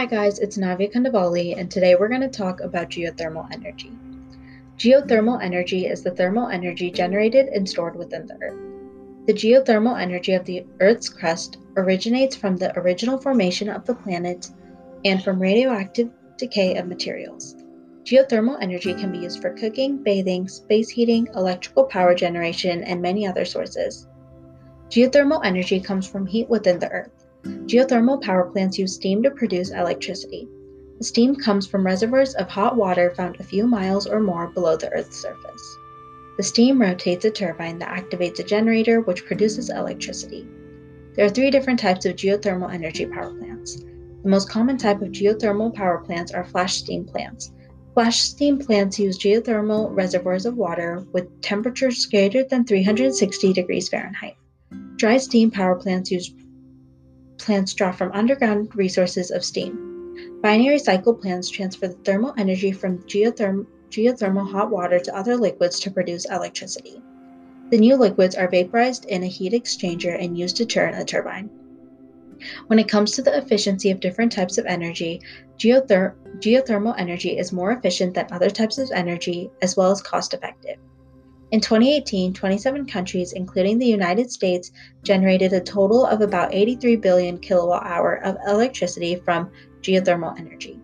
Hi 0.00 0.06
guys, 0.06 0.38
it's 0.38 0.56
Navia 0.56 0.90
Kandavali, 0.90 1.58
and 1.58 1.70
today 1.70 1.94
we're 1.94 2.08
going 2.08 2.22
to 2.22 2.28
talk 2.30 2.60
about 2.62 2.88
geothermal 2.88 3.46
energy. 3.52 3.92
Geothermal 4.78 5.44
energy 5.44 5.84
is 5.84 6.02
the 6.02 6.12
thermal 6.12 6.48
energy 6.48 6.90
generated 6.90 7.48
and 7.48 7.68
stored 7.68 7.96
within 7.96 8.26
the 8.26 8.38
Earth. 8.40 8.58
The 9.26 9.34
geothermal 9.34 10.00
energy 10.00 10.32
of 10.32 10.46
the 10.46 10.64
Earth's 10.80 11.10
crust 11.10 11.58
originates 11.76 12.34
from 12.34 12.56
the 12.56 12.74
original 12.78 13.18
formation 13.18 13.68
of 13.68 13.84
the 13.84 13.94
planet 13.94 14.48
and 15.04 15.22
from 15.22 15.38
radioactive 15.38 16.08
decay 16.38 16.78
of 16.78 16.88
materials. 16.88 17.54
Geothermal 18.04 18.56
energy 18.62 18.94
can 18.94 19.12
be 19.12 19.18
used 19.18 19.42
for 19.42 19.50
cooking, 19.52 20.02
bathing, 20.02 20.48
space 20.48 20.88
heating, 20.88 21.28
electrical 21.34 21.84
power 21.84 22.14
generation, 22.14 22.84
and 22.84 23.02
many 23.02 23.26
other 23.26 23.44
sources. 23.44 24.08
Geothermal 24.88 25.44
energy 25.44 25.78
comes 25.78 26.06
from 26.06 26.24
heat 26.24 26.48
within 26.48 26.78
the 26.78 26.90
Earth. 26.90 27.19
Geothermal 27.44 28.20
power 28.22 28.50
plants 28.50 28.78
use 28.78 28.94
steam 28.94 29.22
to 29.22 29.30
produce 29.30 29.70
electricity. 29.70 30.48
The 30.98 31.04
steam 31.04 31.36
comes 31.36 31.66
from 31.66 31.86
reservoirs 31.86 32.34
of 32.34 32.48
hot 32.48 32.76
water 32.76 33.14
found 33.14 33.40
a 33.40 33.44
few 33.44 33.66
miles 33.66 34.06
or 34.06 34.20
more 34.20 34.48
below 34.48 34.76
the 34.76 34.92
Earth's 34.92 35.16
surface. 35.16 35.78
The 36.36 36.42
steam 36.42 36.80
rotates 36.80 37.24
a 37.24 37.30
turbine 37.30 37.78
that 37.78 37.88
activates 37.88 38.38
a 38.38 38.44
generator 38.44 39.00
which 39.00 39.24
produces 39.24 39.70
electricity. 39.70 40.46
There 41.14 41.24
are 41.24 41.30
three 41.30 41.50
different 41.50 41.80
types 41.80 42.06
of 42.06 42.16
geothermal 42.16 42.72
energy 42.72 43.06
power 43.06 43.32
plants. 43.32 43.82
The 44.22 44.28
most 44.28 44.48
common 44.50 44.76
type 44.76 45.00
of 45.00 45.08
geothermal 45.08 45.74
power 45.74 45.98
plants 45.98 46.32
are 46.32 46.44
flash 46.44 46.76
steam 46.76 47.04
plants. 47.04 47.52
Flash 47.94 48.20
steam 48.20 48.58
plants 48.58 48.98
use 48.98 49.18
geothermal 49.18 49.94
reservoirs 49.94 50.46
of 50.46 50.56
water 50.56 51.04
with 51.12 51.40
temperatures 51.40 52.06
greater 52.06 52.44
than 52.44 52.64
360 52.64 53.52
degrees 53.52 53.88
Fahrenheit. 53.88 54.36
Dry 54.96 55.16
steam 55.16 55.50
power 55.50 55.74
plants 55.76 56.10
use 56.10 56.32
plants 57.40 57.74
draw 57.74 57.92
from 57.92 58.12
underground 58.12 58.74
resources 58.74 59.30
of 59.30 59.44
steam. 59.44 60.40
Binary 60.42 60.78
cycle 60.78 61.14
plants 61.14 61.48
transfer 61.48 61.88
the 61.88 61.94
thermal 62.04 62.34
energy 62.36 62.72
from 62.72 62.98
geotherm- 63.00 63.66
geothermal 63.90 64.50
hot 64.50 64.70
water 64.70 64.98
to 64.98 65.16
other 65.16 65.36
liquids 65.36 65.80
to 65.80 65.90
produce 65.90 66.24
electricity. 66.26 67.02
The 67.70 67.78
new 67.78 67.96
liquids 67.96 68.34
are 68.34 68.48
vaporized 68.48 69.04
in 69.06 69.22
a 69.22 69.28
heat 69.28 69.52
exchanger 69.52 70.22
and 70.22 70.36
used 70.36 70.56
to 70.56 70.66
turn 70.66 70.94
a 70.94 71.04
turbine. 71.04 71.50
When 72.68 72.78
it 72.78 72.88
comes 72.88 73.12
to 73.12 73.22
the 73.22 73.36
efficiency 73.36 73.90
of 73.90 74.00
different 74.00 74.32
types 74.32 74.58
of 74.58 74.66
energy, 74.66 75.20
geother- 75.58 76.14
geothermal 76.38 76.94
energy 76.98 77.38
is 77.38 77.52
more 77.52 77.72
efficient 77.72 78.14
than 78.14 78.26
other 78.30 78.50
types 78.50 78.78
of 78.78 78.90
energy 78.92 79.50
as 79.62 79.76
well 79.76 79.90
as 79.90 80.02
cost 80.02 80.34
effective. 80.34 80.78
In 81.52 81.60
2018, 81.60 82.32
27 82.32 82.86
countries, 82.86 83.32
including 83.32 83.78
the 83.78 83.86
United 83.86 84.30
States, 84.30 84.70
generated 85.02 85.52
a 85.52 85.60
total 85.60 86.06
of 86.06 86.20
about 86.20 86.54
83 86.54 86.94
billion 86.94 87.38
kilowatt 87.38 87.84
hour 87.84 88.22
of 88.22 88.36
electricity 88.46 89.16
from 89.16 89.50
geothermal 89.82 90.38
energy. 90.38 90.78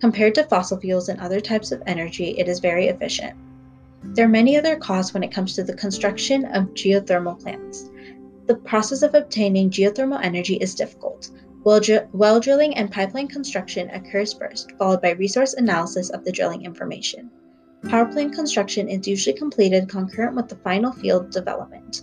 Compared 0.00 0.36
to 0.36 0.44
fossil 0.44 0.78
fuels 0.78 1.08
and 1.08 1.18
other 1.18 1.40
types 1.40 1.72
of 1.72 1.82
energy, 1.88 2.38
it 2.38 2.46
is 2.46 2.60
very 2.60 2.86
efficient. 2.86 3.34
There 4.14 4.26
are 4.26 4.28
many 4.28 4.56
other 4.56 4.76
costs 4.76 5.12
when 5.12 5.24
it 5.24 5.32
comes 5.32 5.54
to 5.54 5.64
the 5.64 5.74
construction 5.74 6.44
of 6.44 6.74
geothermal 6.74 7.40
plants. 7.40 7.90
The 8.46 8.54
process 8.54 9.02
of 9.02 9.16
obtaining 9.16 9.70
geothermal 9.70 10.22
energy 10.22 10.54
is 10.54 10.76
difficult. 10.76 11.30
Well, 11.64 11.80
dr- 11.80 12.06
well 12.12 12.38
drilling 12.38 12.76
and 12.76 12.92
pipeline 12.92 13.26
construction 13.26 13.90
occurs 13.90 14.34
first, 14.34 14.70
followed 14.78 15.02
by 15.02 15.10
resource 15.10 15.54
analysis 15.54 16.10
of 16.10 16.24
the 16.24 16.30
drilling 16.30 16.64
information. 16.64 17.28
Power 17.88 18.06
plant 18.06 18.34
construction 18.34 18.88
is 18.88 19.06
usually 19.06 19.36
completed 19.36 19.88
concurrent 19.88 20.34
with 20.34 20.48
the 20.48 20.56
final 20.56 20.90
field 20.90 21.30
development. 21.30 22.02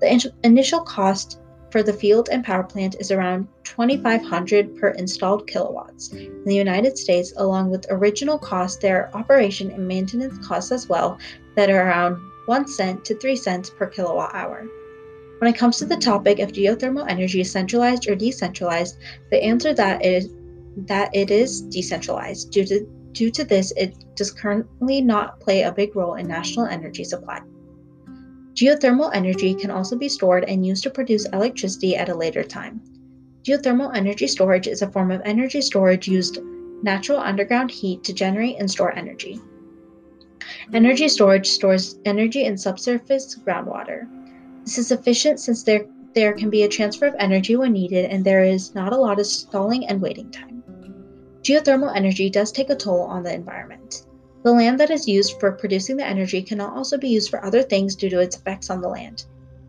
The 0.00 0.12
in- 0.12 0.32
initial 0.44 0.80
cost 0.80 1.40
for 1.70 1.82
the 1.82 1.92
field 1.92 2.28
and 2.30 2.44
power 2.44 2.62
plant 2.62 2.94
is 3.00 3.10
around 3.10 3.48
2500 3.64 4.76
per 4.76 4.90
installed 4.90 5.48
kilowatts. 5.48 6.12
In 6.12 6.44
the 6.44 6.54
United 6.54 6.96
States, 6.96 7.32
along 7.36 7.70
with 7.70 7.84
original 7.90 8.38
costs, 8.38 8.80
there 8.80 9.06
are 9.06 9.20
operation 9.20 9.72
and 9.72 9.88
maintenance 9.88 10.46
costs 10.46 10.70
as 10.70 10.88
well 10.88 11.18
that 11.56 11.68
are 11.68 11.88
around 11.88 12.16
1 12.46 12.68
cent 12.68 13.04
to 13.06 13.18
3 13.18 13.34
cents 13.34 13.70
per 13.70 13.86
kilowatt 13.86 14.32
hour. 14.34 14.64
When 15.40 15.52
it 15.52 15.58
comes 15.58 15.78
to 15.78 15.84
the 15.84 15.96
topic 15.96 16.38
of 16.38 16.52
geothermal 16.52 17.10
energy 17.10 17.42
centralized 17.42 18.08
or 18.08 18.14
decentralized, 18.14 18.98
the 19.32 19.42
answer 19.42 19.74
that 19.74 20.04
is 20.04 20.28
that 20.76 21.10
it 21.12 21.32
is 21.32 21.62
decentralized 21.62 22.52
due 22.52 22.64
to 22.66 22.86
Due 23.14 23.30
to 23.30 23.44
this, 23.44 23.72
it 23.76 23.94
does 24.16 24.32
currently 24.32 25.00
not 25.00 25.38
play 25.38 25.62
a 25.62 25.70
big 25.70 25.94
role 25.94 26.14
in 26.14 26.26
national 26.26 26.66
energy 26.66 27.04
supply. 27.04 27.40
Geothermal 28.54 29.10
energy 29.14 29.54
can 29.54 29.70
also 29.70 29.96
be 29.96 30.08
stored 30.08 30.44
and 30.44 30.66
used 30.66 30.82
to 30.82 30.90
produce 30.90 31.24
electricity 31.26 31.96
at 31.96 32.08
a 32.08 32.14
later 32.14 32.42
time. 32.42 32.82
Geothermal 33.44 33.94
energy 33.94 34.26
storage 34.26 34.66
is 34.66 34.82
a 34.82 34.90
form 34.90 35.12
of 35.12 35.20
energy 35.24 35.60
storage 35.60 36.08
used 36.08 36.38
natural 36.82 37.20
underground 37.20 37.70
heat 37.70 38.02
to 38.02 38.12
generate 38.12 38.58
and 38.58 38.68
store 38.68 38.92
energy. 38.96 39.40
Energy 40.72 41.08
storage 41.08 41.48
stores 41.48 41.98
energy 42.04 42.44
in 42.44 42.58
subsurface 42.58 43.38
groundwater. 43.46 44.08
This 44.64 44.78
is 44.78 44.90
efficient 44.90 45.38
since 45.38 45.62
there, 45.62 45.86
there 46.14 46.32
can 46.32 46.50
be 46.50 46.64
a 46.64 46.68
transfer 46.68 47.06
of 47.06 47.14
energy 47.20 47.54
when 47.54 47.72
needed 47.72 48.10
and 48.10 48.24
there 48.24 48.42
is 48.42 48.74
not 48.74 48.92
a 48.92 48.96
lot 48.96 49.20
of 49.20 49.26
stalling 49.26 49.86
and 49.86 50.02
waiting 50.02 50.30
time. 50.30 50.53
Geothermal 51.44 51.94
energy 51.94 52.30
does 52.30 52.50
take 52.50 52.70
a 52.70 52.74
toll 52.74 53.02
on 53.02 53.22
the 53.22 53.34
environment. 53.34 54.06
The 54.44 54.52
land 54.52 54.80
that 54.80 54.88
is 54.88 55.06
used 55.06 55.38
for 55.38 55.52
producing 55.52 55.98
the 55.98 56.06
energy 56.06 56.40
cannot 56.40 56.74
also 56.74 56.96
be 56.96 57.10
used 57.10 57.28
for 57.28 57.44
other 57.44 57.62
things 57.62 57.94
due 57.94 58.08
to 58.08 58.20
its 58.20 58.36
effects 58.36 58.70
on 58.70 58.80
the 58.80 58.88
land. 58.88 59.26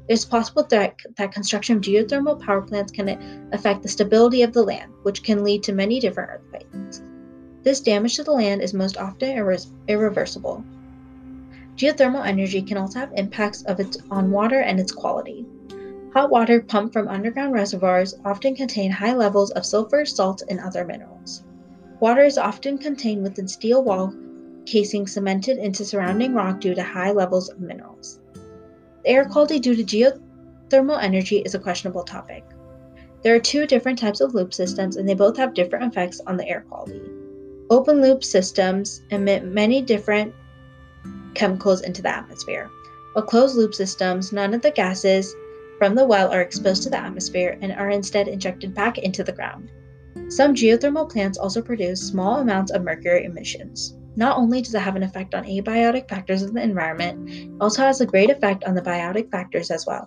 It 0.08 0.14
is 0.14 0.24
possible 0.24 0.64
that, 0.70 0.96
that 1.18 1.34
construction 1.34 1.76
of 1.76 1.82
geothermal 1.82 2.42
power 2.42 2.62
plants 2.62 2.94
can 2.94 3.50
affect 3.52 3.84
the 3.84 3.90
stability 3.90 4.42
of 4.42 4.54
the 4.54 4.64
land, 4.64 4.94
which 5.04 5.22
can 5.22 5.44
lead 5.44 5.64
to 5.64 5.74
many 5.74 6.00
different 6.00 6.30
earthquakes. 6.30 7.02
This 7.64 7.82
damage 7.82 8.16
to 8.16 8.24
the 8.24 8.32
land 8.32 8.62
is 8.62 8.74
most 8.74 8.96
often 8.96 9.36
irre- 9.36 9.70
irreversible. 9.90 10.64
Geothermal 11.76 12.26
energy 12.26 12.62
can 12.62 12.78
also 12.78 13.00
have 13.00 13.12
impacts 13.16 13.64
of 13.64 13.82
its 13.82 13.98
on 14.10 14.32
water 14.32 14.62
and 14.62 14.80
its 14.80 14.94
quality. 14.94 15.46
Hot 16.14 16.30
water 16.30 16.62
pumped 16.62 16.94
from 16.94 17.10
underground 17.10 17.52
reservoirs 17.52 18.16
often 18.24 18.56
contain 18.56 18.92
high 18.92 19.14
levels 19.14 19.52
of 19.52 19.66
sulfur, 19.66 20.06
salt, 20.06 20.42
and 20.48 20.62
other 20.62 20.86
minerals. 20.86 21.15
Water 22.00 22.24
is 22.24 22.38
often 22.38 22.78
contained 22.78 23.24
within 23.24 23.48
steel 23.48 23.84
wall 23.84 24.14
casing 24.66 25.08
cemented 25.08 25.58
into 25.58 25.86
surrounding 25.86 26.34
rock 26.34 26.60
due 26.60 26.76
to 26.76 26.84
high 26.84 27.12
levels 27.12 27.50
of 27.50 27.60
minerals. 27.60 28.20
The 29.04 29.10
air 29.10 29.26
quality 29.26 29.60
due 29.60 29.76
to 29.76 29.84
geothermal 29.84 31.02
energy 31.02 31.38
is 31.38 31.56
a 31.56 31.60
questionable 31.60 32.04
topic. 32.04 32.44
There 33.22 33.36
are 33.36 33.40
two 33.40 33.66
different 33.66 34.00
types 34.00 34.22
of 34.22 34.34
loop 34.34 34.54
systems, 34.54 34.98
and 34.98 35.08
they 35.08 35.14
both 35.14 35.38
have 35.38 35.54
different 35.54 35.86
effects 35.86 36.20
on 36.28 36.38
the 36.38 36.48
air 36.48 36.66
quality. 36.68 37.02
Open 37.70 38.02
loop 38.02 38.24
systems 38.24 39.02
emit 39.10 39.46
many 39.46 39.82
different 39.82 40.34
chemicals 41.34 41.82
into 41.82 42.02
the 42.02 42.16
atmosphere, 42.16 42.70
while 43.14 43.26
closed 43.26 43.56
loop 43.56 43.74
systems, 43.74 44.34
none 44.34 44.54
of 44.54 44.62
the 44.62 44.72
gases 44.72 45.34
from 45.78 45.96
the 45.96 46.06
well 46.06 46.32
are 46.32 46.42
exposed 46.42 46.84
to 46.84 46.90
the 46.90 46.98
atmosphere 46.98 47.58
and 47.62 47.72
are 47.72 47.90
instead 47.90 48.28
injected 48.28 48.74
back 48.74 48.98
into 48.98 49.24
the 49.24 49.32
ground. 49.32 49.70
Some 50.30 50.56
geothermal 50.56 51.10
plants 51.10 51.38
also 51.38 51.62
produce 51.62 52.02
small 52.02 52.40
amounts 52.40 52.72
of 52.72 52.84
mercury 52.84 53.26
emissions. 53.26 53.96
Not 54.16 54.38
only 54.38 54.62
does 54.62 54.74
it 54.74 54.80
have 54.80 54.96
an 54.96 55.04
effect 55.04 55.36
on 55.36 55.44
abiotic 55.44 56.10
factors 56.10 56.42
of 56.42 56.54
the 56.54 56.64
environment, 56.64 57.30
it 57.30 57.50
also 57.60 57.82
has 57.82 58.02
a 58.02 58.06
great 58.06 58.30
effect 58.30 58.64
on 58.64 58.76
the 58.76 58.82
biotic 58.82 59.30
factors 59.30 59.70
as 59.72 59.86
well. 59.86 60.06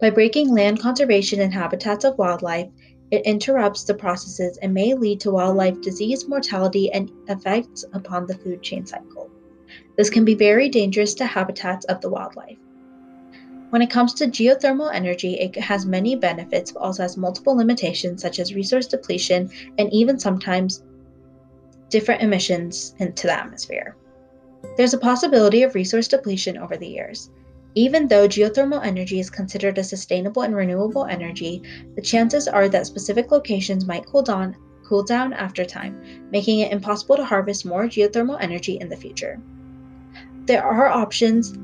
By 0.00 0.10
breaking 0.10 0.54
land 0.54 0.80
conservation 0.80 1.40
and 1.40 1.52
habitats 1.52 2.04
of 2.04 2.16
wildlife, 2.16 2.68
it 3.10 3.26
interrupts 3.26 3.84
the 3.84 3.94
processes 3.94 4.58
and 4.62 4.72
may 4.72 4.94
lead 4.94 5.20
to 5.20 5.30
wildlife 5.30 5.80
disease, 5.82 6.26
mortality, 6.26 6.90
and 6.92 7.10
effects 7.28 7.84
upon 7.92 8.26
the 8.26 8.38
food 8.38 8.62
chain 8.62 8.86
cycle. 8.86 9.30
This 9.96 10.08
can 10.08 10.24
be 10.24 10.34
very 10.34 10.68
dangerous 10.68 11.12
to 11.14 11.26
habitats 11.26 11.84
of 11.86 12.00
the 12.00 12.08
wildlife. 12.08 12.56
When 13.70 13.82
it 13.82 13.90
comes 13.90 14.14
to 14.14 14.26
geothermal 14.26 14.92
energy, 14.92 15.34
it 15.34 15.56
has 15.56 15.86
many 15.86 16.16
benefits, 16.16 16.72
but 16.72 16.80
also 16.80 17.02
has 17.02 17.16
multiple 17.16 17.56
limitations 17.56 18.20
such 18.20 18.40
as 18.40 18.52
resource 18.52 18.88
depletion 18.88 19.48
and 19.78 19.92
even 19.92 20.18
sometimes 20.18 20.82
different 21.88 22.20
emissions 22.20 22.96
into 22.98 23.28
the 23.28 23.32
atmosphere. 23.32 23.96
There's 24.76 24.94
a 24.94 24.98
possibility 24.98 25.62
of 25.62 25.76
resource 25.76 26.08
depletion 26.08 26.58
over 26.58 26.76
the 26.76 26.88
years. 26.88 27.30
Even 27.76 28.08
though 28.08 28.26
geothermal 28.26 28.84
energy 28.84 29.20
is 29.20 29.30
considered 29.30 29.78
a 29.78 29.84
sustainable 29.84 30.42
and 30.42 30.56
renewable 30.56 31.04
energy, 31.04 31.62
the 31.94 32.02
chances 32.02 32.48
are 32.48 32.68
that 32.68 32.86
specific 32.86 33.30
locations 33.30 33.86
might 33.86 34.04
cool 34.06 34.22
down, 34.22 34.56
cool 34.84 35.04
down 35.04 35.32
after 35.32 35.64
time, 35.64 36.28
making 36.32 36.58
it 36.58 36.72
impossible 36.72 37.16
to 37.16 37.24
harvest 37.24 37.64
more 37.64 37.84
geothermal 37.84 38.38
energy 38.40 38.78
in 38.80 38.88
the 38.88 38.96
future. 38.96 39.40
There 40.46 40.64
are 40.64 40.88
options 40.88 41.56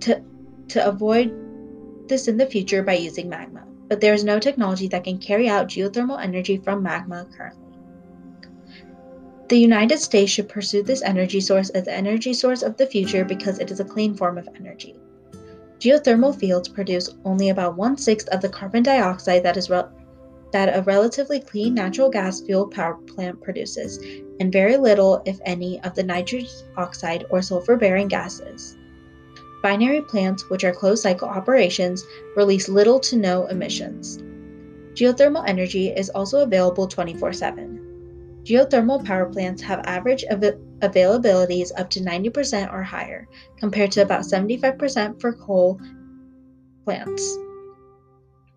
to, 0.00 0.22
to 0.68 0.88
avoid 0.88 1.49
this 2.10 2.28
in 2.28 2.36
the 2.36 2.44
future 2.44 2.82
by 2.82 2.92
using 2.94 3.30
magma, 3.30 3.64
but 3.88 4.02
there 4.02 4.12
is 4.12 4.22
no 4.22 4.38
technology 4.38 4.88
that 4.88 5.04
can 5.04 5.16
carry 5.16 5.48
out 5.48 5.68
geothermal 5.68 6.22
energy 6.22 6.58
from 6.58 6.82
magma 6.82 7.26
currently. 7.34 7.70
The 9.48 9.58
United 9.58 9.98
States 9.98 10.30
should 10.30 10.48
pursue 10.48 10.82
this 10.82 11.02
energy 11.02 11.40
source 11.40 11.70
as 11.70 11.84
the 11.84 11.92
energy 11.92 12.34
source 12.34 12.62
of 12.62 12.76
the 12.76 12.86
future 12.86 13.24
because 13.24 13.58
it 13.58 13.70
is 13.70 13.80
a 13.80 13.84
clean 13.84 14.14
form 14.14 14.36
of 14.36 14.48
energy. 14.54 14.94
Geothermal 15.80 16.38
fields 16.38 16.68
produce 16.68 17.08
only 17.24 17.48
about 17.48 17.76
one 17.76 17.96
sixth 17.96 18.28
of 18.28 18.42
the 18.42 18.48
carbon 18.48 18.82
dioxide 18.82 19.42
that 19.44 19.56
re- 19.70 19.88
that 20.52 20.76
a 20.76 20.82
relatively 20.82 21.40
clean 21.40 21.74
natural 21.74 22.10
gas 22.10 22.40
fuel 22.40 22.68
power 22.68 22.94
plant 22.94 23.40
produces, 23.40 23.98
and 24.40 24.52
very 24.52 24.76
little, 24.76 25.22
if 25.24 25.38
any, 25.46 25.80
of 25.82 25.94
the 25.94 26.02
nitrous 26.02 26.64
oxide 26.76 27.24
or 27.30 27.40
sulfur 27.40 27.76
bearing 27.76 28.08
gases. 28.08 28.76
Binary 29.62 30.00
plants, 30.00 30.48
which 30.48 30.64
are 30.64 30.72
closed 30.72 31.02
cycle 31.02 31.28
operations, 31.28 32.04
release 32.36 32.68
little 32.68 32.98
to 33.00 33.16
no 33.16 33.46
emissions. 33.46 34.18
Geothermal 34.94 35.46
energy 35.46 35.88
is 35.88 36.10
also 36.10 36.42
available 36.42 36.86
24 36.86 37.32
7. 37.32 38.40
Geothermal 38.44 39.04
power 39.04 39.26
plants 39.26 39.62
have 39.62 39.80
average 39.84 40.24
av- 40.30 40.58
availabilities 40.80 41.72
up 41.76 41.90
to 41.90 42.00
90% 42.00 42.72
or 42.72 42.82
higher, 42.82 43.28
compared 43.58 43.92
to 43.92 44.02
about 44.02 44.22
75% 44.22 45.20
for 45.20 45.32
coal 45.32 45.78
plants. 46.84 47.36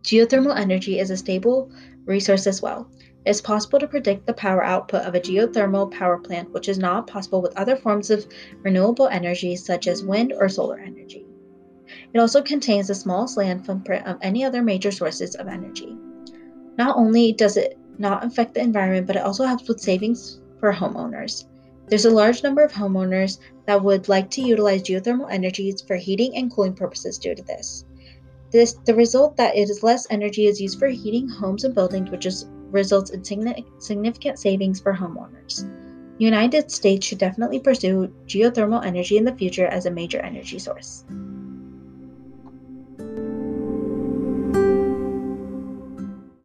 Geothermal 0.03 0.57
energy 0.57 0.99
is 0.99 1.11
a 1.11 1.17
stable 1.17 1.69
resource 2.06 2.47
as 2.47 2.61
well. 2.61 2.89
It 3.25 3.29
is 3.29 3.41
possible 3.41 3.79
to 3.79 3.87
predict 3.87 4.25
the 4.25 4.33
power 4.33 4.63
output 4.63 5.03
of 5.03 5.15
a 5.15 5.19
geothermal 5.19 5.91
power 5.91 6.17
plant, 6.17 6.51
which 6.51 6.67
is 6.67 6.77
not 6.77 7.07
possible 7.07 7.41
with 7.41 7.57
other 7.57 7.75
forms 7.75 8.09
of 8.09 8.27
renewable 8.61 9.07
energy 9.07 9.55
such 9.55 9.87
as 9.87 10.03
wind 10.03 10.33
or 10.37 10.49
solar 10.49 10.79
energy. 10.79 11.25
It 12.13 12.19
also 12.19 12.41
contains 12.41 12.87
the 12.87 12.95
smallest 12.95 13.37
land 13.37 13.65
footprint 13.65 14.05
of 14.07 14.17
any 14.21 14.43
other 14.43 14.61
major 14.61 14.91
sources 14.91 15.35
of 15.35 15.47
energy. 15.47 15.97
Not 16.77 16.97
only 16.97 17.31
does 17.31 17.55
it 17.55 17.77
not 17.97 18.25
affect 18.25 18.55
the 18.55 18.61
environment, 18.61 19.07
but 19.07 19.15
it 19.15 19.23
also 19.23 19.45
helps 19.45 19.67
with 19.67 19.79
savings 19.79 20.41
for 20.59 20.73
homeowners. 20.73 21.45
There's 21.87 22.05
a 22.05 22.09
large 22.09 22.43
number 22.43 22.63
of 22.63 22.71
homeowners 22.71 23.39
that 23.65 23.83
would 23.83 24.09
like 24.09 24.29
to 24.31 24.41
utilize 24.41 24.83
geothermal 24.83 25.31
energies 25.31 25.81
for 25.81 25.95
heating 25.95 26.35
and 26.35 26.51
cooling 26.51 26.73
purposes 26.73 27.17
due 27.17 27.35
to 27.35 27.43
this. 27.43 27.85
This 28.51 28.73
the 28.85 28.95
result 28.95 29.37
that 29.37 29.55
it 29.55 29.69
is 29.69 29.83
less 29.83 30.07
energy 30.09 30.47
is 30.47 30.61
used 30.61 30.79
for 30.79 30.87
heating 30.87 31.27
homes 31.27 31.63
and 31.63 31.75
buildings, 31.75 32.09
which 32.09 32.25
is, 32.25 32.47
results 32.73 33.11
in 33.11 33.23
significant 33.23 34.39
savings 34.39 34.79
for 34.79 34.93
homeowners. 34.93 35.69
United 36.19 36.71
States 36.71 37.05
should 37.05 37.17
definitely 37.17 37.59
pursue 37.59 38.13
geothermal 38.27 38.85
energy 38.85 39.17
in 39.17 39.23
the 39.23 39.35
future 39.35 39.67
as 39.67 39.85
a 39.85 39.91
major 39.91 40.19
energy 40.19 40.59
source. 40.59 41.05